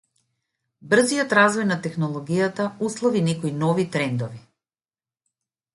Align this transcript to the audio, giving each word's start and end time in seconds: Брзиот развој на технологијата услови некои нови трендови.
Брзиот 0.93 1.35
развој 1.39 1.67
на 1.73 1.77
технологијата 1.83 2.67
услови 2.89 3.25
некои 3.29 3.53
нови 3.65 3.87
трендови. 3.97 4.45